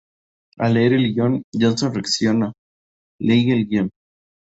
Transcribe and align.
Al 0.57 0.71
leer 0.73 0.93
el 0.93 1.13
guión, 1.13 1.43
Johnson 1.53 1.93
reaccionó: 1.93 2.53
"Leí 3.19 3.51
el 3.51 3.67
guión. 3.67 3.91